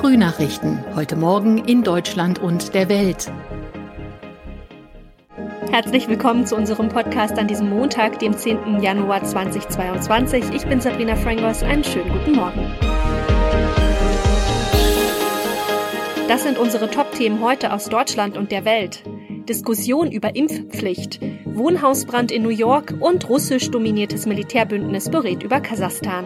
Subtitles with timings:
[0.00, 0.82] Frühnachrichten.
[0.96, 3.30] Heute Morgen in Deutschland und der Welt.
[5.70, 8.80] Herzlich willkommen zu unserem Podcast an diesem Montag, dem 10.
[8.80, 10.54] Januar 2022.
[10.54, 11.62] Ich bin Sabrina Frangos.
[11.62, 12.72] Einen schönen guten Morgen.
[16.28, 19.02] Das sind unsere Top-Themen heute aus Deutschland und der Welt.
[19.50, 26.24] Diskussion über Impfpflicht, Wohnhausbrand in New York und russisch dominiertes Militärbündnis berät über Kasachstan.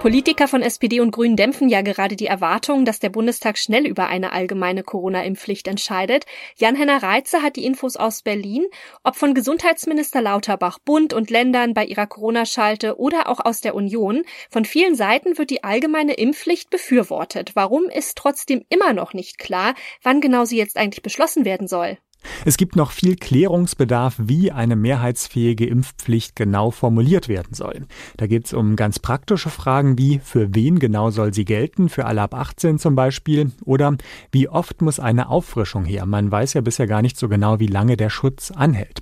[0.00, 4.06] Politiker von SPD und Grünen dämpfen ja gerade die Erwartung, dass der Bundestag schnell über
[4.06, 6.24] eine allgemeine Corona-Impfpflicht entscheidet.
[6.56, 8.64] Jan-Henner Reitze hat die Infos aus Berlin.
[9.04, 14.22] Ob von Gesundheitsminister Lauterbach, Bund und Ländern bei ihrer Corona-Schalte oder auch aus der Union,
[14.48, 17.50] von vielen Seiten wird die allgemeine Impfpflicht befürwortet.
[17.52, 21.98] Warum ist trotzdem immer noch nicht klar, wann genau sie jetzt eigentlich beschlossen werden soll?
[22.44, 27.86] Es gibt noch viel Klärungsbedarf, wie eine mehrheitsfähige Impfpflicht genau formuliert werden soll.
[28.16, 32.06] Da geht es um ganz praktische Fragen wie, für wen genau soll sie gelten, für
[32.06, 33.96] alle ab 18 zum Beispiel, oder
[34.32, 36.06] wie oft muss eine Auffrischung her.
[36.06, 39.00] Man weiß ja bisher gar nicht so genau, wie lange der Schutz anhält.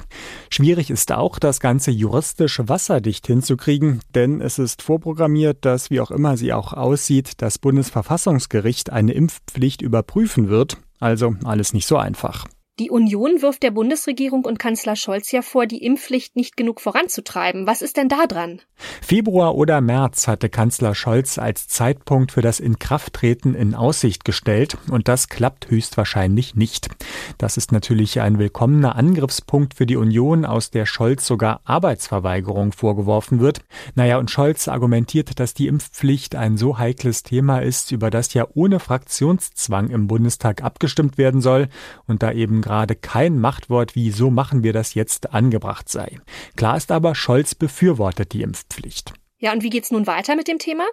[0.51, 6.11] Schwierig ist auch, das Ganze juristisch wasserdicht hinzukriegen, denn es ist vorprogrammiert, dass, wie auch
[6.11, 10.79] immer sie auch aussieht, das Bundesverfassungsgericht eine Impfpflicht überprüfen wird.
[11.01, 12.47] Also alles nicht so einfach.
[12.79, 17.67] Die Union wirft der Bundesregierung und Kanzler Scholz ja vor, die Impfpflicht nicht genug voranzutreiben.
[17.67, 18.61] Was ist denn da dran?
[19.03, 25.09] Februar oder März hatte Kanzler Scholz als Zeitpunkt für das Inkrafttreten in Aussicht gestellt und
[25.09, 26.89] das klappt höchstwahrscheinlich nicht.
[27.37, 33.41] Das ist natürlich ein willkommener Angriffspunkt für die Union, aus der Scholz sogar Arbeitsverweigerung vorgeworfen
[33.41, 33.61] wird.
[33.97, 38.47] Naja, und Scholz argumentiert, dass die Impfpflicht ein so heikles Thema ist, über das ja
[38.55, 41.69] ohne Fraktionszwang im Bundestag abgestimmt werden soll
[42.07, 46.21] und da eben gerade kein Machtwort wie so machen wir das jetzt angebracht sei.
[46.55, 49.15] Klar ist aber, Scholz befürwortet die Impfpflicht.
[49.39, 50.85] Ja, und wie geht's nun weiter mit dem Thema?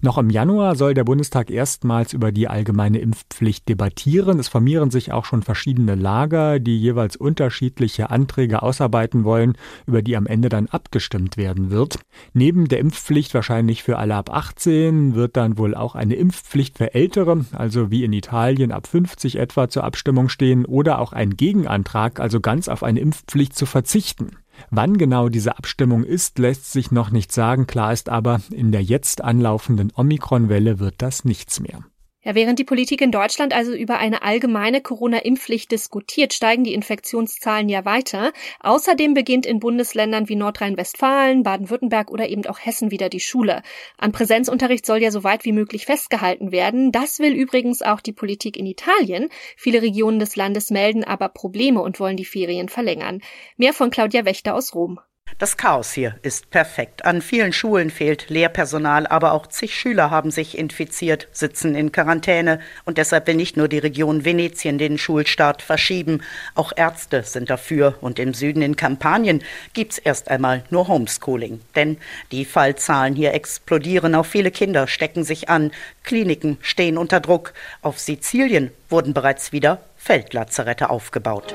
[0.00, 4.38] Noch im Januar soll der Bundestag erstmals über die allgemeine Impfpflicht debattieren.
[4.38, 9.56] Es formieren sich auch schon verschiedene Lager, die jeweils unterschiedliche Anträge ausarbeiten wollen,
[9.86, 11.98] über die am Ende dann abgestimmt werden wird.
[12.32, 16.94] Neben der Impfpflicht wahrscheinlich für alle ab 18 wird dann wohl auch eine Impfpflicht für
[16.94, 22.20] Ältere, also wie in Italien ab 50 etwa zur Abstimmung stehen, oder auch ein Gegenantrag,
[22.20, 24.30] also ganz auf eine Impfpflicht zu verzichten.
[24.70, 27.66] Wann genau diese Abstimmung ist, lässt sich noch nicht sagen.
[27.66, 31.80] Klar ist aber, in der jetzt anlaufenden Omikron-Welle wird das nichts mehr.
[32.26, 37.68] Ja, während die Politik in Deutschland also über eine allgemeine Corona-Impfpflicht diskutiert, steigen die Infektionszahlen
[37.68, 38.32] ja weiter.
[38.58, 43.62] Außerdem beginnt in Bundesländern wie Nordrhein-Westfalen, Baden-Württemberg oder eben auch Hessen wieder die Schule.
[43.96, 46.90] An Präsenzunterricht soll ja so weit wie möglich festgehalten werden.
[46.90, 49.28] Das will übrigens auch die Politik in Italien.
[49.56, 53.20] Viele Regionen des Landes melden aber Probleme und wollen die Ferien verlängern.
[53.56, 54.98] Mehr von Claudia Wächter aus Rom.
[55.38, 57.04] Das Chaos hier ist perfekt.
[57.04, 62.58] An vielen Schulen fehlt Lehrpersonal, aber auch zig Schüler haben sich infiziert, sitzen in Quarantäne
[62.86, 66.22] und deshalb will nicht nur die Region Venetien den Schulstart verschieben.
[66.54, 69.42] Auch Ärzte sind dafür und im Süden in Kampanien
[69.74, 71.60] gibt's erst einmal nur Homeschooling.
[71.74, 71.98] Denn
[72.32, 75.70] die Fallzahlen hier explodieren, auch viele Kinder stecken sich an,
[76.02, 77.52] Kliniken stehen unter Druck.
[77.82, 81.54] Auf Sizilien wurden bereits wieder Feldlazarette aufgebaut.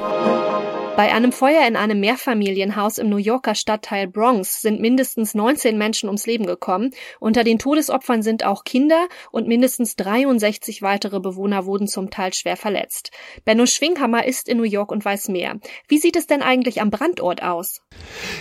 [0.97, 6.09] Bei einem Feuer in einem Mehrfamilienhaus im New Yorker Stadtteil Bronx sind mindestens 19 Menschen
[6.09, 6.91] ums Leben gekommen.
[7.19, 12.57] Unter den Todesopfern sind auch Kinder und mindestens 63 weitere Bewohner wurden zum Teil schwer
[12.57, 13.11] verletzt.
[13.45, 15.55] Benno Schwinghammer ist in New York und weiß mehr.
[15.87, 17.81] Wie sieht es denn eigentlich am Brandort aus?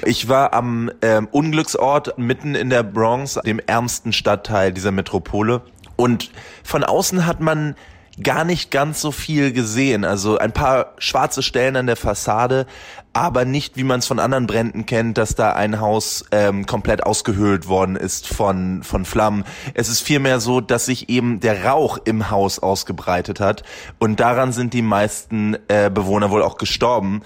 [0.04, 5.62] Ich war am ähm, Unglücksort mitten in der Bronx, dem ärmsten Stadtteil dieser Metropole.
[5.96, 6.32] Und
[6.64, 7.76] von außen hat man
[8.22, 10.04] gar nicht ganz so viel gesehen.
[10.04, 12.66] Also ein paar schwarze Stellen an der Fassade,
[13.12, 17.02] aber nicht, wie man es von anderen Bränden kennt, dass da ein Haus ähm, komplett
[17.02, 19.44] ausgehöhlt worden ist von, von Flammen.
[19.74, 23.62] Es ist vielmehr so, dass sich eben der Rauch im Haus ausgebreitet hat
[23.98, 27.22] und daran sind die meisten äh, Bewohner wohl auch gestorben.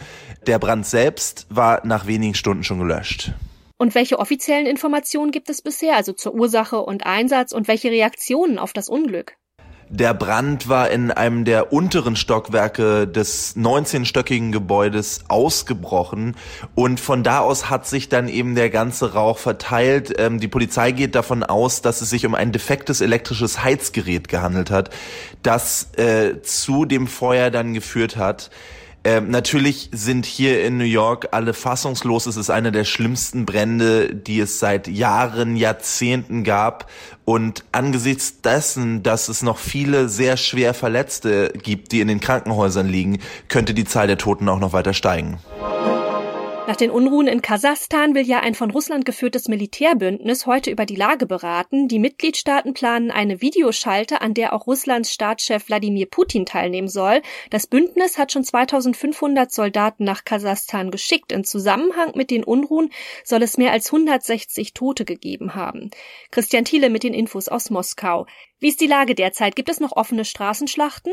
[0.47, 3.33] Der Brand selbst war nach wenigen Stunden schon gelöscht.
[3.77, 8.59] Und welche offiziellen Informationen gibt es bisher, also zur Ursache und Einsatz und welche Reaktionen
[8.59, 9.37] auf das Unglück?
[9.89, 16.36] Der Brand war in einem der unteren Stockwerke des 19-stöckigen Gebäudes ausgebrochen
[16.75, 20.15] und von da aus hat sich dann eben der ganze Rauch verteilt.
[20.19, 24.71] Ähm, die Polizei geht davon aus, dass es sich um ein defektes elektrisches Heizgerät gehandelt
[24.71, 24.91] hat,
[25.42, 28.51] das äh, zu dem Feuer dann geführt hat.
[29.06, 32.24] Ähm, natürlich sind hier in New York alle fassungslos.
[32.24, 36.91] Es ist einer der schlimmsten Brände, die es seit Jahren, Jahrzehnten gab.
[37.27, 42.89] Und angesichts dessen, dass es noch viele sehr schwer Verletzte gibt, die in den Krankenhäusern
[42.89, 43.18] liegen,
[43.48, 45.39] könnte die Zahl der Toten auch noch weiter steigen.
[46.66, 50.97] Nach den Unruhen in Kasachstan will ja ein von Russland geführtes Militärbündnis heute über die
[50.97, 51.89] Lage beraten.
[51.89, 57.21] Die Mitgliedstaaten planen eine Videoschalte, an der auch Russlands Staatschef Wladimir Putin teilnehmen soll.
[57.51, 61.33] Das Bündnis hat schon 2500 Soldaten nach Kasachstan geschickt.
[61.33, 62.89] In Zusammenhang mit den Unruhen
[63.25, 65.91] soll es mehr als 160 Tote gegeben haben.
[66.31, 68.27] Christian Thiele mit den Infos aus Moskau.
[68.65, 69.57] Wie ist die Lage derzeit?
[69.57, 71.13] Gibt es noch offene Straßenschlachten?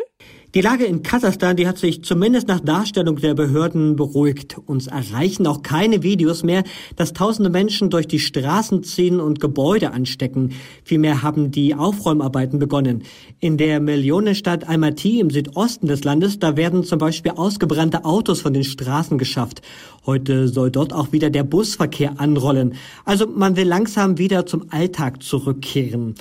[0.56, 4.58] Die Lage in Kasachstan, die hat sich zumindest nach Darstellung der Behörden beruhigt.
[4.58, 6.64] Uns erreichen auch keine Videos mehr,
[6.96, 10.54] dass tausende Menschen durch die Straßen ziehen und Gebäude anstecken.
[10.86, 13.04] Vielmehr haben die Aufräumarbeiten begonnen.
[13.42, 18.54] In der Millionenstadt Almaty im Südosten des Landes, da werden zum Beispiel ausgebrannte Autos von
[18.54, 19.62] den Straßen geschafft.
[20.06, 22.76] Heute soll dort auch wieder der Busverkehr anrollen.
[23.04, 26.16] Also man will langsam wieder zum Alltag zurückkehren.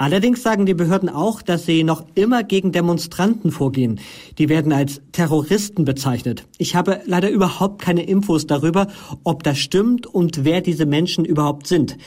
[0.00, 3.98] Allerdings sagen die Behörden auch, dass sie noch immer gegen Demonstranten vorgehen.
[4.38, 6.46] Die werden als Terroristen bezeichnet.
[6.56, 8.86] Ich habe leider überhaupt keine Infos darüber,
[9.24, 11.98] ob das stimmt und wer diese Menschen überhaupt sind.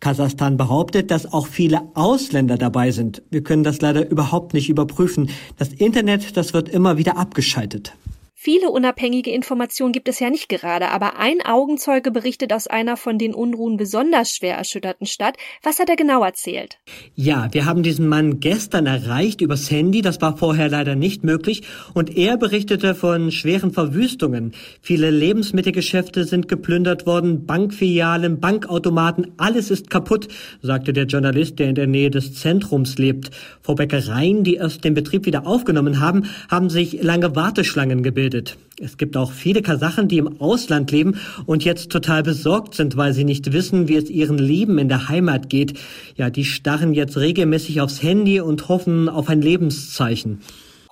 [0.00, 3.22] Kasachstan behauptet, dass auch viele Ausländer dabei sind.
[3.30, 5.30] Wir können das leider überhaupt nicht überprüfen.
[5.56, 7.94] Das Internet, das wird immer wieder abgeschaltet.
[8.40, 13.18] Viele unabhängige Informationen gibt es ja nicht gerade, aber ein Augenzeuge berichtet aus einer von
[13.18, 15.36] den Unruhen besonders schwer erschütterten Stadt.
[15.64, 16.78] Was hat er genau erzählt?
[17.16, 21.64] Ja, wir haben diesen Mann gestern erreicht übers Handy, das war vorher leider nicht möglich,
[21.94, 24.52] und er berichtete von schweren Verwüstungen.
[24.82, 30.28] Viele Lebensmittelgeschäfte sind geplündert worden, Bankfilialen, Bankautomaten, alles ist kaputt,
[30.62, 33.32] sagte der Journalist, der in der Nähe des Zentrums lebt.
[33.62, 38.58] Vor Bäckereien, die erst den Betrieb wieder aufgenommen haben, haben sich lange Warteschlangen gebildet gebildet.
[38.80, 43.12] Es gibt auch viele Kasachen, die im Ausland leben und jetzt total besorgt sind, weil
[43.12, 45.78] sie nicht wissen, wie es ihren Leben in der Heimat geht.
[46.16, 50.40] Ja, die starren jetzt regelmäßig aufs Handy und hoffen auf ein Lebenszeichen.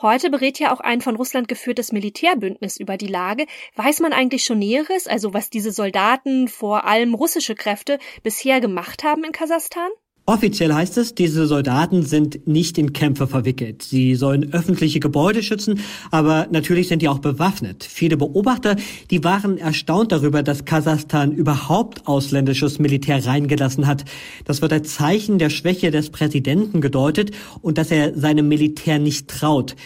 [0.02, 3.46] Heute berät ja auch ein von Russland geführtes Militärbündnis über die Lage.
[3.76, 9.04] Weiß man eigentlich schon Näheres, also was diese Soldaten, vor allem russische Kräfte, bisher gemacht
[9.04, 9.88] haben in Kasachstan?
[10.28, 13.84] Offiziell heißt es, diese Soldaten sind nicht in Kämpfe verwickelt.
[13.84, 15.78] Sie sollen öffentliche Gebäude schützen,
[16.10, 17.84] aber natürlich sind die auch bewaffnet.
[17.84, 18.74] Viele Beobachter,
[19.12, 24.04] die waren erstaunt darüber, dass Kasachstan überhaupt ausländisches Militär reingelassen hat.
[24.44, 27.30] Das wird als Zeichen der Schwäche des Präsidenten gedeutet
[27.62, 29.76] und dass er seinem Militär nicht traut.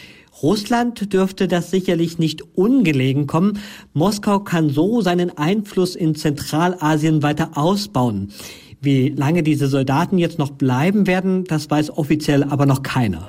[0.42, 3.58] Russland dürfte das sicherlich nicht ungelegen kommen.
[3.92, 8.32] Moskau kann so seinen Einfluss in Zentralasien weiter ausbauen.
[8.82, 13.28] Wie lange diese Soldaten jetzt noch bleiben werden, das weiß offiziell aber noch keiner.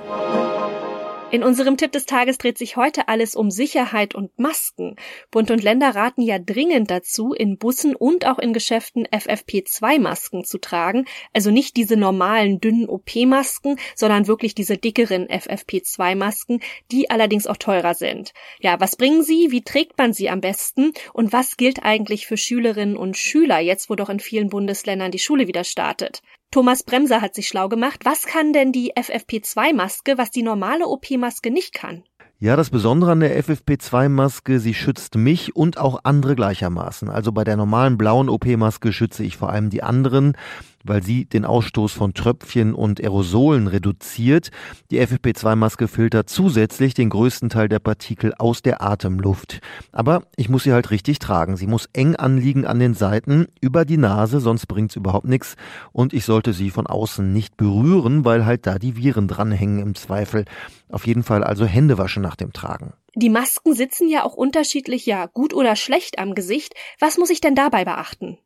[1.31, 4.97] In unserem Tipp des Tages dreht sich heute alles um Sicherheit und Masken.
[5.31, 10.57] Bund und Länder raten ja dringend dazu, in Bussen und auch in Geschäften FFP2-Masken zu
[10.57, 11.05] tragen.
[11.31, 16.59] Also nicht diese normalen dünnen OP-Masken, sondern wirklich diese dickeren FFP2-Masken,
[16.91, 18.33] die allerdings auch teurer sind.
[18.59, 19.51] Ja, was bringen sie?
[19.51, 20.91] Wie trägt man sie am besten?
[21.13, 25.19] Und was gilt eigentlich für Schülerinnen und Schüler, jetzt wo doch in vielen Bundesländern die
[25.19, 26.21] Schule wieder startet?
[26.51, 28.01] Thomas Bremser hat sich schlau gemacht.
[28.03, 32.03] Was kann denn die FFP2-Maske, was die normale OP-Maske nicht kann?
[32.39, 37.09] Ja, das Besondere an der FFP2-Maske, sie schützt mich und auch andere gleichermaßen.
[37.09, 40.35] Also bei der normalen blauen OP-Maske schütze ich vor allem die anderen,
[40.83, 44.49] weil sie den Ausstoß von Tröpfchen und Aerosolen reduziert.
[44.89, 49.61] Die FFP2-Maske filtert zusätzlich den größten Teil der Partikel aus der Atemluft.
[49.91, 51.57] Aber ich muss sie halt richtig tragen.
[51.57, 55.55] Sie muss eng anliegen an den Seiten, über die Nase, sonst bringt's überhaupt nichts.
[55.91, 59.95] Und ich sollte sie von außen nicht berühren, weil halt da die Viren dranhängen im
[59.95, 60.45] Zweifel.
[60.89, 62.93] Auf jeden Fall also Hände waschen nach dem Tragen.
[63.15, 66.73] Die Masken sitzen ja auch unterschiedlich, ja, gut oder schlecht am Gesicht.
[66.99, 68.37] Was muss ich denn dabei beachten?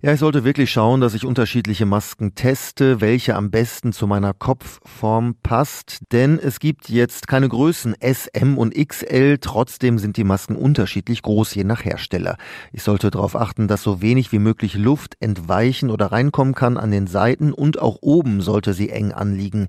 [0.00, 4.32] Ja, ich sollte wirklich schauen, dass ich unterschiedliche Masken teste, welche am besten zu meiner
[4.32, 10.22] Kopfform passt, denn es gibt jetzt keine Größen S, M und XL, trotzdem sind die
[10.22, 12.36] Masken unterschiedlich groß, je nach Hersteller.
[12.72, 16.92] Ich sollte darauf achten, dass so wenig wie möglich Luft entweichen oder reinkommen kann an
[16.92, 19.66] den Seiten und auch oben sollte sie eng anliegen,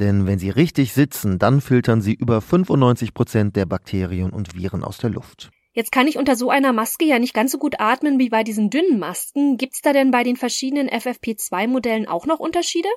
[0.00, 4.82] denn wenn sie richtig sitzen, dann filtern sie über 95 Prozent der Bakterien und Viren
[4.82, 5.52] aus der Luft.
[5.78, 8.42] Jetzt kann ich unter so einer Maske ja nicht ganz so gut atmen wie bei
[8.42, 9.56] diesen dünnen Masken.
[9.58, 12.88] Gibt's da denn bei den verschiedenen FFP2-Modellen auch noch Unterschiede?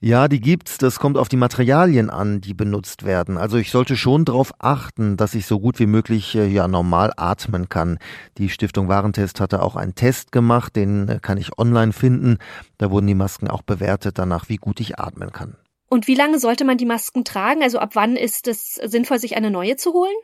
[0.00, 0.76] Ja, die gibt's.
[0.78, 3.36] Das kommt auf die Materialien an, die benutzt werden.
[3.36, 7.12] Also ich sollte schon darauf achten, dass ich so gut wie möglich äh, ja normal
[7.16, 8.00] atmen kann.
[8.36, 12.38] Die Stiftung Warentest hatte auch einen Test gemacht, den äh, kann ich online finden.
[12.78, 15.56] Da wurden die Masken auch bewertet danach, wie gut ich atmen kann.
[15.88, 17.62] Und wie lange sollte man die Masken tragen?
[17.62, 20.16] Also ab wann ist es sinnvoll, sich eine neue zu holen?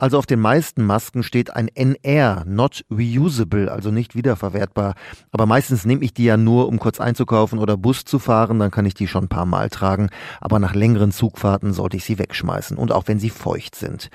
[0.00, 4.94] Also auf den meisten Masken steht ein NR, not reusable, also nicht wiederverwertbar.
[5.32, 8.70] Aber meistens nehme ich die ja nur, um kurz einzukaufen oder Bus zu fahren, dann
[8.70, 10.10] kann ich die schon ein paar Mal tragen.
[10.40, 14.08] Aber nach längeren Zugfahrten sollte ich sie wegschmeißen und auch wenn sie feucht sind.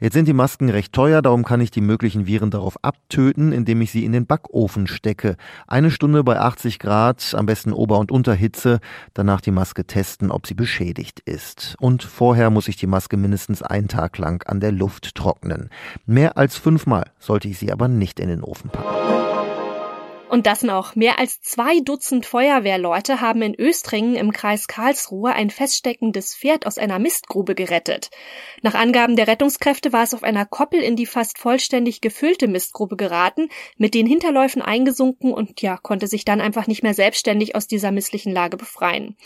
[0.00, 3.82] Jetzt sind die Masken recht teuer, darum kann ich die möglichen Viren darauf abtöten, indem
[3.82, 5.36] ich sie in den Backofen stecke.
[5.66, 8.80] Eine Stunde bei 80 Grad, am besten Ober- und Unterhitze,
[9.12, 11.76] danach die Maske testen, ob sie beschädigt ist.
[11.78, 15.70] Und vorher muss ich die Maske mindestens einen Tag lang an der Luft trocknen.
[16.06, 19.15] Mehr als fünfmal sollte ich sie aber nicht in den Ofen packen.
[20.36, 20.94] Und das noch.
[20.94, 26.76] Mehr als zwei Dutzend Feuerwehrleute haben in Östringen im Kreis Karlsruhe ein feststeckendes Pferd aus
[26.76, 28.10] einer Mistgrube gerettet.
[28.60, 32.96] Nach Angaben der Rettungskräfte war es auf einer Koppel in die fast vollständig gefüllte Mistgrube
[32.96, 37.66] geraten, mit den Hinterläufen eingesunken und ja, konnte sich dann einfach nicht mehr selbstständig aus
[37.66, 39.16] dieser misslichen Lage befreien.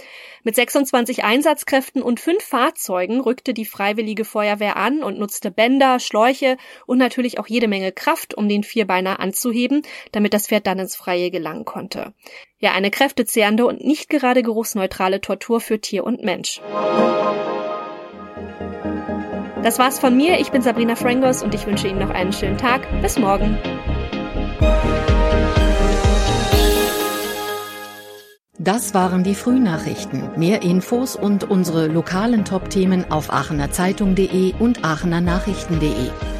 [0.45, 6.57] Mit 26 Einsatzkräften und fünf Fahrzeugen rückte die Freiwillige Feuerwehr an und nutzte Bänder, Schläuche
[6.87, 11.00] und natürlich auch jede Menge Kraft, um den Vierbeiner anzuheben, damit das Pferd dann ins
[11.01, 12.13] Freie gelangen konnte.
[12.59, 16.61] Ja, eine kräftezehrende und nicht gerade geruchsneutrale Tortur für Tier und Mensch.
[19.63, 20.39] Das war's von mir.
[20.41, 22.87] Ich bin Sabrina Frangos und ich wünsche Ihnen noch einen schönen Tag.
[23.03, 23.59] Bis morgen.
[28.59, 30.39] Das waren die Frühnachrichten.
[30.39, 36.40] Mehr Infos und unsere lokalen Top-Themen auf aachenerzeitung.de und aachenernachrichten.de.